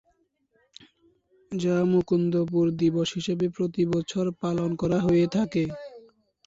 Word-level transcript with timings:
যা 1.51 1.75
মুকুন্দপুর 1.91 2.65
দিবস 2.79 3.09
হিসেবে 3.17 3.45
প্রতি 3.55 3.83
বছর 3.93 4.25
পালন 4.41 4.69
করা 4.81 4.99
হয়ে 5.05 5.25
থাকে। 5.35 5.63